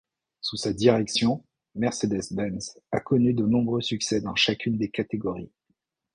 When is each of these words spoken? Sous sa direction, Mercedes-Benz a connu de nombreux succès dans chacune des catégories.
Sous 0.41 0.57
sa 0.57 0.73
direction, 0.73 1.45
Mercedes-Benz 1.75 2.79
a 2.91 2.99
connu 2.99 3.35
de 3.35 3.45
nombreux 3.45 3.81
succès 3.83 4.19
dans 4.19 4.33
chacune 4.33 4.79
des 4.79 4.89
catégories. 4.89 5.51